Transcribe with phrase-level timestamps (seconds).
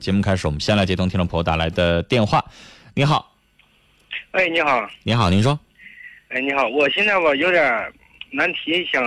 [0.00, 2.42] 节目开始，我们先来接通听众朋友打来的电话。
[2.94, 3.36] 你好，
[4.32, 5.58] 哎，你好，你好，您说。
[6.28, 7.92] 哎，你好，我现在吧有点
[8.30, 9.04] 难题，想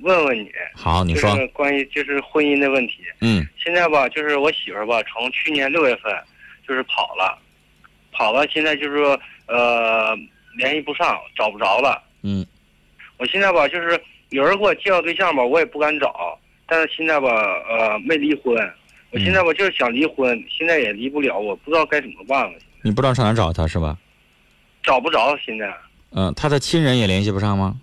[0.00, 0.50] 问问你。
[0.74, 1.30] 好，你说。
[1.30, 2.94] 就是关于就是婚姻的问题。
[3.20, 3.46] 嗯。
[3.62, 6.12] 现在吧，就是我媳妇儿吧，从去年六月份
[6.66, 7.38] 就是跑了，
[8.10, 10.16] 跑了，现在就是说呃
[10.56, 12.02] 联系不上，找不着了。
[12.22, 12.44] 嗯。
[13.18, 14.00] 我现在吧，就是
[14.30, 17.28] 有人给我介绍对象吧，我也不敢找，但是现在吧，
[17.68, 18.56] 呃，没离婚。
[19.14, 22.58] 我现在我就是想离婚，现在也离不了，我不知道该怎么办了。
[22.82, 23.96] 你不知道上哪找他是吧？
[24.82, 25.72] 找不着，现在。
[26.10, 27.76] 嗯，他的亲人也联系不上吗？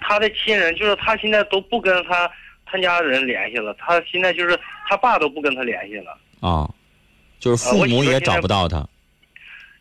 [0.00, 2.30] 他的亲人就是他现在都不跟他
[2.64, 4.56] 他家人联系了，他现在就是
[4.88, 6.16] 他爸都不跟他联系了。
[6.38, 6.70] 啊，
[7.40, 8.86] 就是父母也找不到他。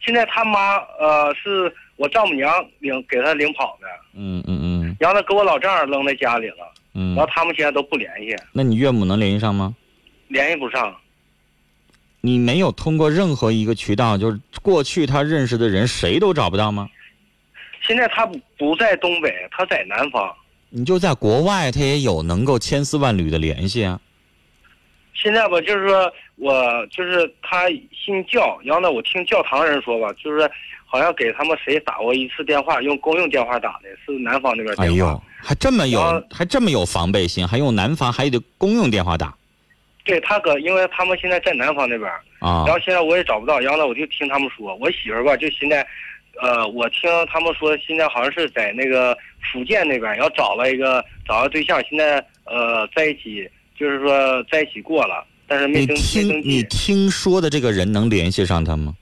[0.04, 3.88] 现在他妈呃是我丈母娘领给他领跑的。
[4.16, 4.98] 嗯嗯嗯。
[5.00, 6.74] 然后他给我老丈人扔在家里了。
[6.96, 7.14] 嗯。
[7.14, 8.36] 然后他们现在都不联系。
[8.52, 9.76] 那你岳母能联系上吗？
[10.28, 10.96] 联系不上，
[12.22, 16.90] 你没有通过任何一个渠道，就是过去他认识的人，谁都找不到吗？
[17.82, 18.26] 现在他
[18.58, 20.36] 不在东北，他在南方。
[20.70, 24.00] 你就在国外，他也有能够千丝万缕的联系啊。
[25.14, 30.50] 现在吧，就是说我就是他信教，然后呢，我听教堂人说吧，就是
[30.86, 34.84] 好像给他们谁打过一次电话，用公用电话打的，是南方那边电话。
[34.84, 39.34] 哎呦，还这么有，还这么有防备心，还用南方，还得公用电话打。
[40.08, 45.86] 对他搁，因为他们现在在南方那边啊，然后现在我也找不到，然后呢，我就听他们说，我媳妇儿吧，就现在，
[46.42, 49.16] 呃，我听他们说，现在好像是在那个
[49.52, 53.48] 福建那边，然后找了一个找个对象，现在呃在一起，
[53.78, 56.50] 就是说在一起过了，但是没登没登记。
[56.50, 58.96] 你听说的这个人能联系上他吗？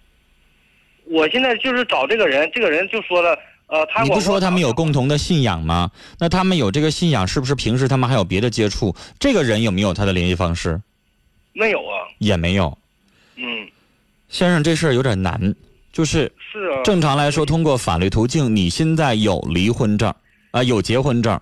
[1.06, 5.92] 我现在就是找这个人，这个人就说了，呃，他你不说他们有共同的信仰吗？
[6.20, 8.95] 那他们有这个信仰，是不是平时他们还有别的接触？
[9.20, 10.81] 这个人有没有他的联系方式？
[11.58, 12.78] 没有啊，也没有。
[13.38, 13.67] 嗯，
[14.28, 15.56] 先生，这事儿有点难，
[15.94, 16.84] 就是是啊。
[16.84, 20.14] 正常来说，通过法律途径，你现在有离婚证，
[20.52, 21.39] 啊，有结婚证，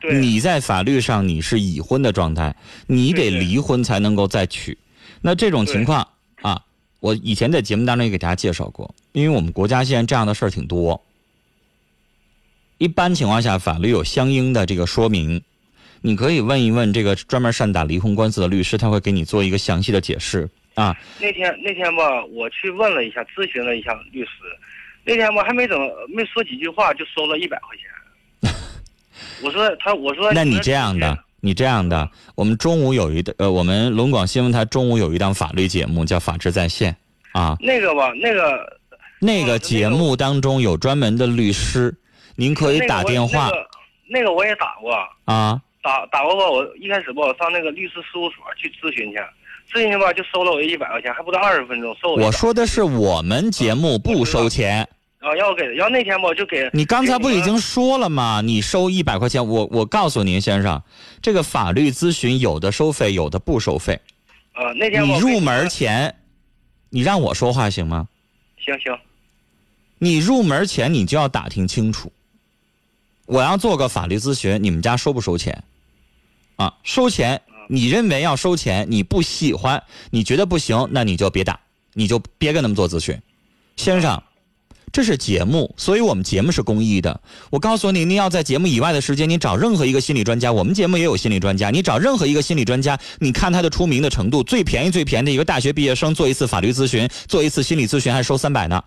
[0.00, 2.54] 对，你在法律上你是已婚的状态，
[2.88, 4.76] 你得离婚才能够再娶。
[5.20, 6.08] 那这种情况
[6.40, 6.60] 啊，
[6.98, 11.00] 我以前在节目当中也给大家介绍过，因为我们国家现在这样的事儿挺多。
[12.78, 15.40] 一般情况下，法律有相应的这个说明。
[16.02, 20.96] 你可以问一问这个专门善打离婚官司的律师，他会给你做一个详细的解释啊。
[21.20, 24.30] 那天那天吧，我去问了一下，咨询了一下律师。
[25.04, 28.52] 那天吧，还没怎么没说几句话，就收了一百块钱。
[29.42, 36.96] 我说他，我说那你这样的，你这样的，我们中午有一呃，我们龙广新闻台中午有一档法律节目叫《法治在线》
[37.40, 37.56] 啊。
[37.60, 38.78] 那个吧，那个
[39.20, 41.94] 那个节目当中有专门的律师，
[42.34, 43.50] 您可以打电话。
[44.08, 44.92] 那个我也打过
[45.24, 45.60] 啊。
[45.82, 49.18] 打打过吧，我一开始吧，我上那个律师事务所去咨询去，
[49.70, 52.26] 咨询去吧，就收了我一百块钱，还不到二十分钟收我。
[52.26, 54.88] 我说的是我们节目不收钱。
[55.18, 56.68] 啊，要给，要那天吧，就给。
[56.72, 58.40] 你刚才不已经说了吗？
[58.40, 60.82] 你收一百块钱，我我告诉您，先生，
[61.20, 64.00] 这个法律咨询有的收费，有的不收费。
[64.52, 66.12] 啊，那天你入门前，
[66.90, 68.08] 你让我说话行吗？
[68.58, 68.96] 行行。
[69.98, 72.12] 你入门前你就要打听清楚。
[73.26, 75.62] 我要做个法律咨询，你们家收不收钱？
[76.62, 81.58] 啊，收钱，你认为要收钱，你不喜欢，你觉得不行，那你就别打，
[81.94, 83.20] 你就别跟他们做咨询。
[83.74, 84.22] 先生，
[84.92, 87.20] 这是节目，所以我们节目是公益的。
[87.50, 98.80] 我告诉你，你要在节目以外的时间，你找任何一个心理专家，我们节目也有心理专家，你找任何一个心理专家，你看他的出名的程度，最便宜最便宜的一个大学毕业生做一次法律咨询，做一次心理咨询还收三百呢。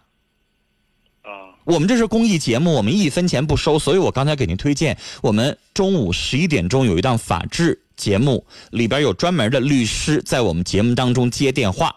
[1.66, 11.96] 我们这是公益节目，我们一分钱不收，所以我刚才给您推荐，我们中午十一点钟有一档法制节目，里边有专门的律师在我们节目当中接电话，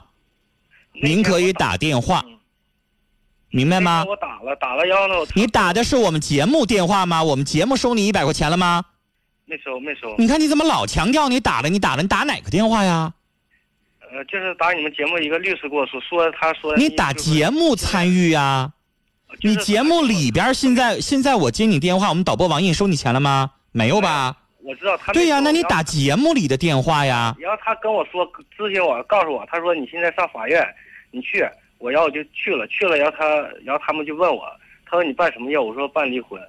[1.03, 2.25] 您可以打电话，
[3.51, 4.07] 明白吗？
[4.09, 5.31] 我打了，打了，然后呢？
[5.34, 7.23] 你打的是我们节目电话吗？
[7.23, 8.83] 我们节目收你一百块钱了吗？
[9.45, 10.15] 没收，没收。
[10.17, 13.12] 你看你怎么老强调你打了，你打了，你打哪个电话呀？
[14.01, 18.72] 呃，就是打你们节目一个律师给我说，说他说你打节目参与呀。
[19.41, 23.51] 你节目里边现在现在我接你电话，我们导播王印收你钱了吗？
[23.72, 24.36] 没有吧？
[24.63, 25.13] 我知道他。
[25.13, 27.34] 对呀，那你打节目里的电话呀。
[27.39, 28.27] 然后他跟我说
[28.57, 30.66] 咨询我，告诉我，他说你现在上法院，
[31.10, 31.47] 你去，
[31.78, 33.27] 我然后我就去了，去了，然后他
[33.65, 34.45] 然后他们就问我，
[34.86, 35.69] 他说你办什么业务？
[35.69, 36.41] 我说办离婚。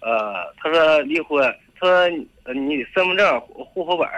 [0.00, 2.08] 呃，他说离婚，他说
[2.54, 4.08] 你身份证、户口本，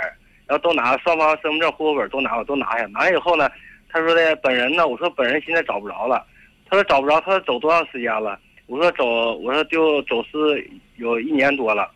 [0.46, 2.84] 然后都拿，双方身份证、户口本都拿，我都拿下。
[2.86, 3.50] 拿以后呢，
[3.90, 6.24] 他说的本人呢，我说本人现在找不着了。
[6.70, 8.38] 他说找不着，他说走多长时间了？
[8.66, 11.90] 我说走，我说就走失有一年多了。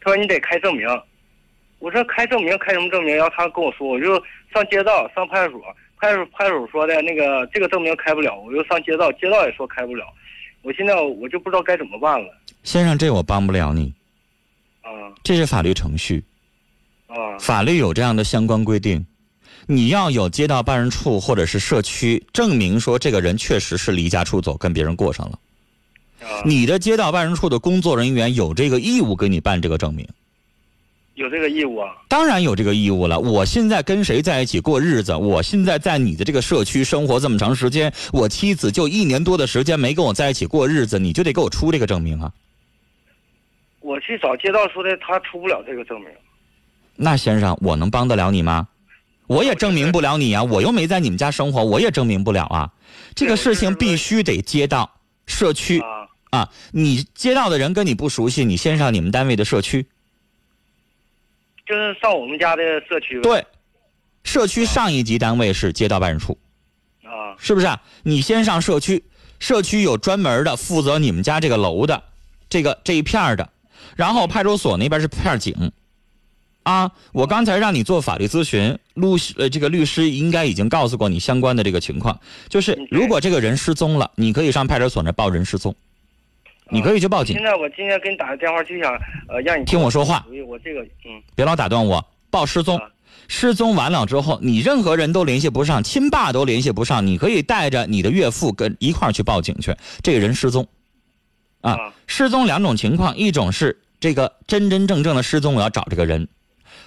[0.00, 0.88] 他说你得开证明。
[1.80, 3.14] 我说开证明开什么证明？
[3.14, 4.14] 然后他跟我说，我就
[4.54, 10.06] 上街道上派出所，派出派出所说的那个这个证明开不了，我又上街道，街道也说开不了，
[10.62, 12.28] 我现在我就不知道该怎么办了。
[12.62, 13.92] 先生，这我帮不了你，
[14.80, 14.88] 啊
[15.22, 16.24] 这是法律程序，
[17.06, 19.04] 啊法律有这样的相关规定。
[19.66, 25.38] 你要有街道办事处或者是社区证明说这个人确实是离家出走，跟别人过上了。
[26.20, 26.42] 啊！
[26.44, 30.08] 你的街道办事处的工作人员有这个义务给你办这个证明，
[31.14, 31.90] 有这个义务啊？
[32.08, 33.18] 当然有这个义务了。
[33.18, 35.14] 我现在跟谁在一起过日子？
[35.14, 42.32] 我现在在你的这个社区生活这么长时间，我妻子就一年多的时间没跟我在一起过日子，你就得给我出这个证明啊。
[43.80, 46.08] 我去找街道说的，他出不了这个证明。
[46.96, 48.66] 那先生，我能帮得了你吗？
[49.26, 52.70] 我也证明不了你啊，我又没在你们家生活，我也证明不了啊。
[53.14, 59.86] 这个事情必须得街道、社区啊啊，你街道的人跟你不熟悉，你先上你们单位的社区。
[61.66, 63.20] 就是上我们家的社区。
[63.22, 63.46] 对，
[64.24, 66.36] 社区上一级单位是街道办事处，
[67.04, 67.80] 啊是不是啊？
[68.02, 69.02] 你先上社区，
[69.38, 72.02] 社区有专门的负责你们家这个楼的，
[72.50, 73.48] 这个这一片儿的，
[73.96, 75.72] 然后派出所那边是片警。
[76.64, 79.06] 啊，我刚才让你做法律咨询，律
[79.36, 82.18] 呃，这个律师应该已经告诉过你相关的这个情况，
[82.48, 85.74] 就是如果这个人失踪了，你可以上派出所那报人失踪，
[86.70, 87.44] 你可以去报警现。
[87.44, 88.92] 在我今天给你打个电话，就想
[89.28, 92.90] 呃让你听我说话我这个嗯别老打断我，报失踪啊。
[93.26, 99.74] 失踪完了之后，你任何人都联系不上，亲爸都联系不上，你可以带着你的岳父跟一块儿去报警去。
[100.02, 100.66] 这个人失踪，
[101.62, 106.28] 啊啊，失踪两种情况，一种是这个真真正正的失踪，我要找这个人，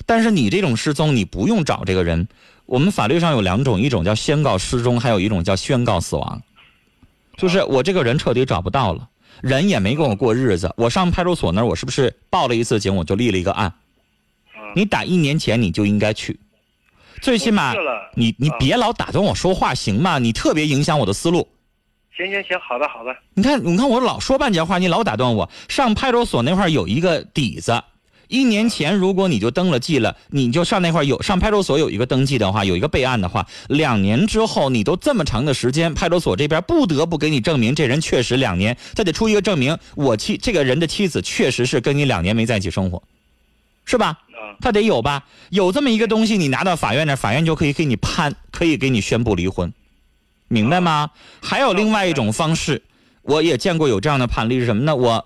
[0.06, 2.28] 但是你这种失踪，你不用找这个人。
[2.66, 6.42] 我们法律上有两种，一种叫宣告失踪，还有一种叫宣告死亡。
[7.38, 9.08] 就是我这个人彻底找不到了，
[9.42, 13.68] 人也没跟我过日子，我上派出所那儿，我是不是报了一次警，我就立了一个案？
[13.68, 16.40] 啊，你打一年前你就应该去，
[17.22, 17.74] 最起码
[18.16, 20.20] 你你啊别老打断我说话行吗？
[20.20, 21.48] 你特别影响我的思路。
[22.16, 25.50] 行行行，好的好的，你看，你看我老说半截话，你老打断我。
[25.70, 27.82] 上派出所那块儿有一个底子，
[28.27, 43.01] 一年前如果你就登了记了，你就上那块有上派出所有一个登记的话，有一个备案的话，两年之后你都这么长的时间，派出所这边不得不给你证明这人确实两年，他得出一个证明，我妻这个人的妻子确实是跟你两年没在一起生活，
[43.85, 44.19] 是吧？
[44.59, 45.25] 他得有吧？
[45.50, 49.71] 有这么一个东西，你拿到法院那，法院就可以给你判，可以给你宣布离婚，
[50.47, 51.12] 明白吗？
[51.41, 52.81] 还有另外一种方式，
[53.21, 54.95] 我也见过有这样的判例是什么呢？
[54.95, 55.25] 我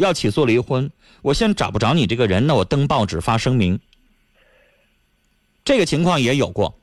[0.00, 3.78] 要起诉离婚，我现在找不着你这个人，那我登报纸发声明。
[5.62, 6.74] 这个情况也有过，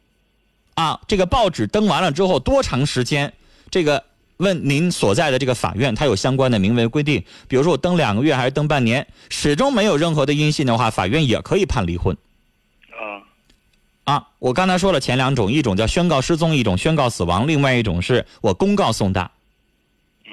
[0.76, 3.34] 啊，这个报纸登完了之后多长时间？
[3.72, 4.04] 这个
[4.38, 12.16] 问您所在的这个法院，它有相关的明文规定，比如说我登两个月还是登半年，始终没有任何的音信的话，法院也可以判离婚。
[12.92, 19.32] 啊啊，我刚才说了前两种，一种叫宣告失踪，一种宣告死亡，另外一种是我公告送达。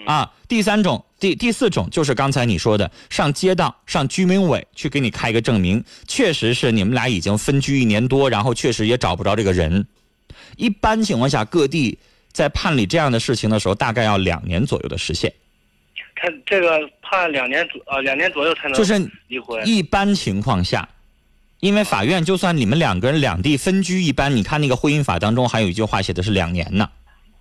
[0.07, 9.87] 啊，第三种、第第四种就是刚才你说的，上街道、上居民委去给你开一个证明，确实是你们俩已经分居一年多，然后确实也找不着这个人。
[10.57, 11.99] 一般情况下，各地
[12.33, 15.33] 在判理这样的事情的时候，大概要两年左右的时限。
[16.17, 18.99] 他这个判两年左呃两年左右才能就是
[19.29, 20.89] 离婚一般情况下，
[21.61, 26.89] 因为法院就算你们两个人两地分居，一般你看那个婚姻法当中还有一句话写的是两年呢。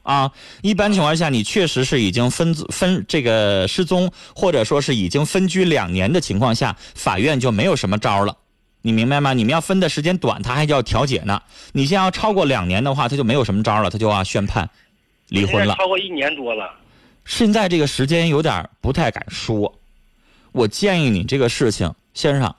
[0.03, 8.37] 啊，一般情况下，你确实是已经分分这个失踪，或者说是已经分居两年的情况下，法院就没有什么招了。
[8.81, 9.33] 你明白吗？
[9.33, 11.41] 你们要分的时间短，他还要调解呢。
[11.71, 14.69] 你现在要超过两年的话，他就没有什么招了，他就要宣判
[15.29, 15.75] 离婚了。
[15.75, 16.69] 超过一年多了。
[17.23, 19.73] 现在这个时间有点不太敢说，
[20.51, 22.53] 我建议你这个事情，先生，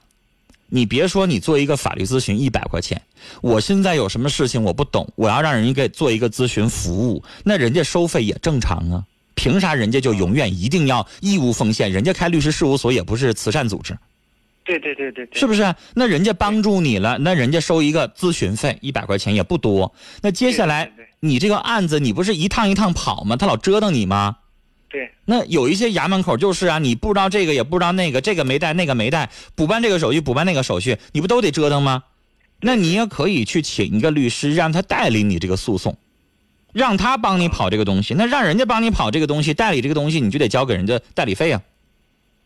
[0.75, 3.01] 你别说你做一个法律咨询一百块钱，
[3.41, 9.01] 我现在有什么事情我不懂，我要让人家给做一个咨询服务，那人家收费也正常啊，
[9.35, 11.89] 凭啥人家就永远一定要义务奉献？
[11.89, 13.97] 人家开律师事务所也不是慈善组织，
[14.65, 15.73] 对对对对对，是不是？
[15.93, 20.91] 那人家帮助你了，那人家收一个咨询费一百块钱也不多，那接下来
[21.21, 23.37] 你这个案子你不是一趟一趟跑吗？
[23.37, 24.35] 他老折腾你吗？
[24.87, 32.03] 对那有一些衙门口就是啊，你不知道这个也不知道那个，这个没带那个没带，补办这个手续补办那个手续，你不都得折腾吗？
[32.61, 35.97] 那你也可以去请一个律师，让他代理你这个诉讼，
[36.71, 38.13] 让他帮你跑这个东西。
[38.13, 41.61] 那让人家帮你跑这个东西，代理这个东西，你就得交给人家代理费啊。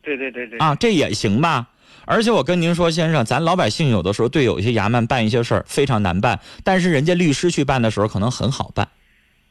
[0.02, 1.70] 对对对对啊，这也行吧。
[2.06, 8.88] 而且我跟您说，先生，咱老百姓有的时候对有一些衙门办一些事儿非常难办，但是人家律师去办的时候可能很好办，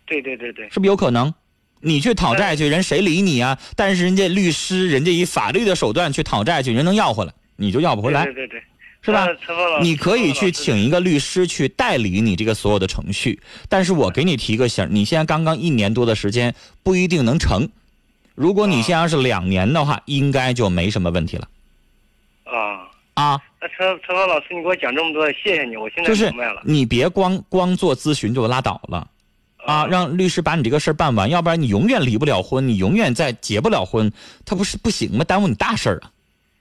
[0.07, 1.33] 对对对对是不是有可能？
[1.81, 3.59] 你去讨债去，人谁理你啊？
[3.77, 8.25] 但是人家律师，人家以法律的手段去讨债去，人能要回来，你就要不回来。
[8.25, 8.63] 对对对
[9.01, 9.27] 是吧？
[9.27, 17.69] 陈峰老师你可以去请一个律师去代理你这个所有的程序，但是我给你提个醒，你现在刚刚一年多的时间不一定能成。
[18.35, 21.49] 如果你现在要是两年的话，应该就没什么问题了
[22.45, 22.89] 啊。
[23.15, 23.41] 啊。
[23.61, 26.61] 那陈陈峰老师，你给我讲这么多，谢谢你，我现在就明白了。
[26.65, 29.09] 你别光光做咨询就拉倒了
[29.69, 34.11] 啊，让律师把你这个事儿办完，要不然你永远离不了婚，你永远再结不了婚，
[34.47, 35.23] 他不是不行吗？
[35.25, 36.11] 耽误你大事儿啊。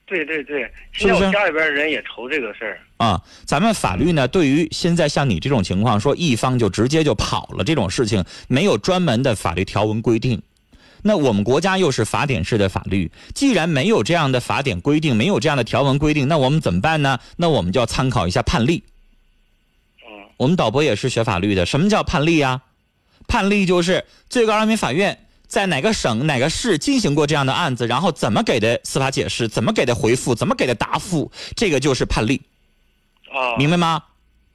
[0.05, 2.77] 对对对，现在我家里边人也愁这个事儿。
[2.97, 10.41] 啊，咱们法律呢，对于现在像你这种情况，说一方就直接就跑了这种事情，没有专门的法律条文规定。
[11.01, 17.17] 那我们国家又是法典式的法律，既然没有这样的法典规定，没有这样的条文规定，那我们怎么办呢？
[17.37, 18.83] 那我们就要参考一下判例。
[20.01, 22.61] 嗯我们导播也是学法律的，什么叫判例呀？
[23.27, 32.41] 判例就是最高人民法院在哪个省哪个市进行过这样的案子，然后怎么给的司法解释，怎么给的回复，怎么给的答复，这个就是判例。
[33.31, 34.03] 哦，明白吗？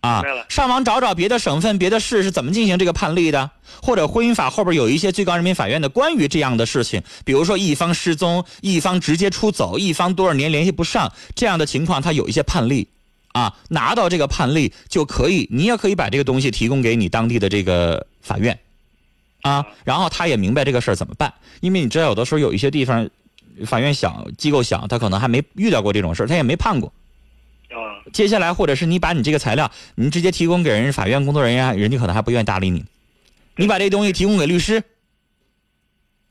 [0.01, 12.89] 啊上网找找别的省份、别的市是怎么进行这个判例的，或者婚姻法后边有一些最高人民法院的关于这样的事情，比如说一方失踪、一方直接出走、一方多少年联系不上这样的情况，它有一些判例，
[13.33, 18.59] 啊，拿到这个判例就可以，你也可以把这个东西提供给你当地的这个法院，
[19.41, 23.09] 啊，然后他也明白这个事儿怎么办，因为你知道有的时候有一些地方，
[23.67, 26.93] 法院想、机构想，他可能还没遇到过这种事儿，他也没判过。
[27.71, 32.85] 啊接下来，或者是你把你这个材料，你直接提供给人法院工作人员，人家可能还不愿意搭理你。
[33.57, 34.83] 你把这东西提供给律师，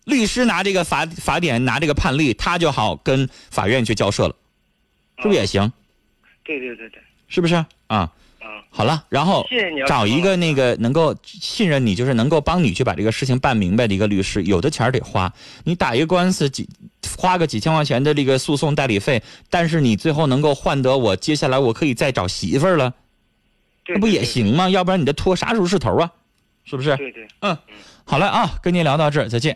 [0.04, 4.36] 律师拿这个法法典拿这个判例，他就好跟法院去交涉了，
[5.18, 5.72] 是不是也行？
[6.44, 7.56] 对对对对，是不是
[7.88, 8.12] 啊？
[8.40, 14.44] 啊，好了，然后谢谢你啊找一个那个能够信任你，就是能够帮你去把这个事情办明白的一个律师。
[14.44, 15.32] 有的钱儿得花，
[15.64, 16.68] 你打一个官司几
[17.18, 22.92] 花个几千块钱的这个诉讼代理费，但是你最后能够换得我接下来我可以再找媳妇儿了，
[23.86, 24.24] 对那不也？
[24.24, 24.68] 行吗？
[24.70, 26.12] 要不然你这拖啥时候是头啊？
[26.64, 26.98] 是不是？
[26.98, 27.56] 对对，嗯，
[28.06, 29.56] 好了啊，跟您聊到这儿，再见。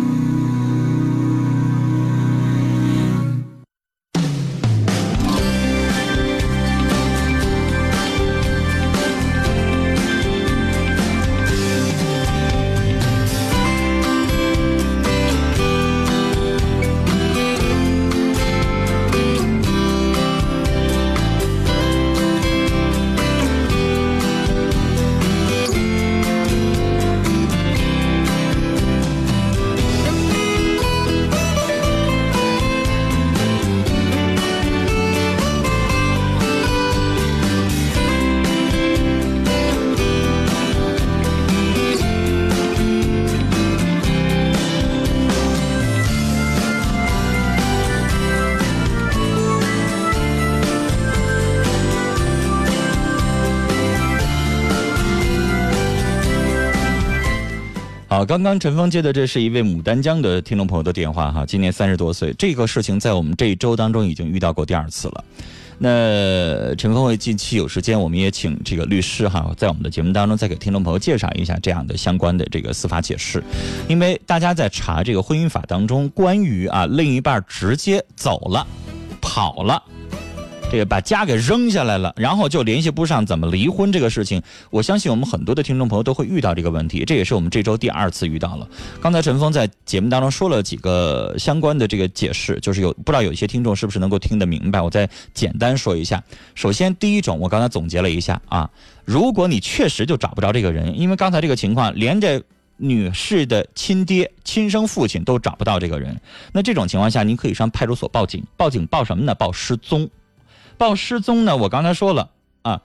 [58.25, 65.23] 刚刚陈峰接的这是一位牡丹江的听众朋友的电话哈，今年三十多岁，这个事情在我们这一周当中已经遇到过第二次了。
[65.79, 73.43] 那陈峰会近期有时间，我们也请这个律师哈，在我们的节目当中再给听众朋友介绍一下这样的相关的这个司法解释，
[73.87, 78.67] 因为大家在查这个婚姻法当中关于啊另一半直接走了、
[79.19, 79.81] 跑了。
[80.71, 88.65] 这个把家给扔下来了，然后就联系不上怎么离婚这个事情，我相信我们很多的听众朋友都会遇到这个问题，这也是我们这周第二次遇到了。
[89.01, 96.23] 刚才陈峰在节目当中说了几个相关的这个解释，就是有不知道有一些听众是不是能够听得明白，我再简单说一下。
[96.55, 98.69] 首先，第一种我刚才总结了一下啊，
[99.03, 102.41] 如果你确实就找不着这个人，因为刚才这个情况连着。
[102.83, 106.19] 女士的亲爹、亲生父亲都找不到这个人，
[106.51, 108.43] 那这种情况下，您可以上派出所报警。
[108.57, 109.35] 报警报什么呢？
[109.35, 110.09] 报失踪。
[110.81, 112.31] 报失踪呢，我刚才说了
[112.63, 112.81] 啊，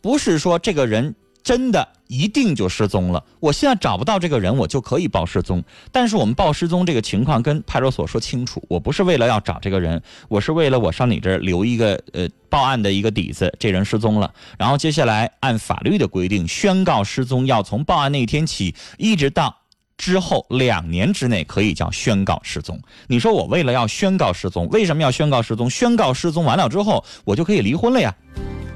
[0.00, 3.22] 不是说这个人真的一定就失踪了。
[3.38, 5.62] 我现在找不到这个人，我就可以报失踪。
[5.92, 14.34] 但是我们报失踪这个情况跟派出所说清楚，我不是为了要找这个人，我是为了我上你这儿留一个呃报案的一个底子，这人失踪了。
[14.58, 19.56] 然后接下来按法律的规定，宣告失踪要从报案那天起，一直到。
[19.98, 22.80] 之后两年之内可以叫宣告失踪。
[23.06, 25.68] 你说我为了要宣告失踪，为什么要宣告失踪？
[25.68, 28.14] 宣告失踪完了之后，我就可以离婚了呀。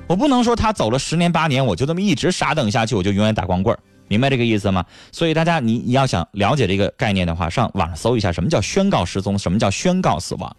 [0.07, 3.77] 我不能说他走了十年八年，我就这么一直傻等下去，我就永远打光棍
[4.09, 4.85] 明白这个意思吗？
[5.13, 10.57] 所以大家你你要想了解这个概念的话，上网上搜一下什么叫宣告失踪，什么叫宣告死亡，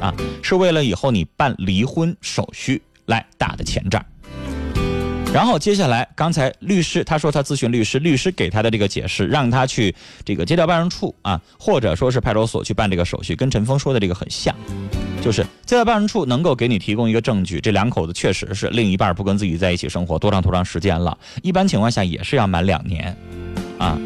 [0.00, 0.12] 啊，
[0.42, 4.04] 是为了以后你办离婚手续来打的前账。
[5.30, 9.94] 然后接下来，刚才律师他说他咨询律师，律师给他的这个解释，让他去
[10.24, 14.54] 这个街道办事处啊，或者说是派出所去办这个手续，跟陈峰说的这个很像，
[15.22, 23.14] 就是街道办事处能够给你提供一个证据，这两口子确实是另一半不跟自己在一起生活多长多长时间了，一般情况下也是要满两年，
[23.78, 23.98] 啊，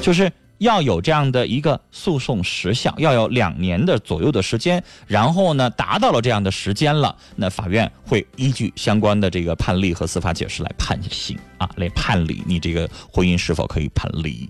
[0.00, 0.32] 就是。
[0.58, 14.48] 要有这样的一个诉讼时效，要有两年的左右的时间，然后呢，达到了这样的时间了，那法院会依据相关的这个判例和司法解释来判刑啊，来判理你这个婚姻是否可以判离。